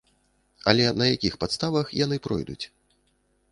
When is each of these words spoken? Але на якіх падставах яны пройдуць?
Але 0.73 0.87
на 1.01 1.05
якіх 1.15 1.37
падставах 1.45 1.93
яны 2.01 2.17
пройдуць? 2.27 2.61